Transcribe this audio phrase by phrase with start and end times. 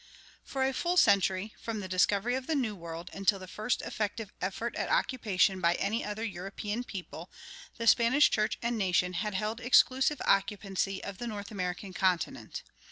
[0.43, 4.33] For a full century, from the discovery of the New World until the first effective
[4.41, 7.29] effort at occupation by any other European people,
[7.77, 12.63] the Spanish church and nation had held exclusive occupancy of the North American continent.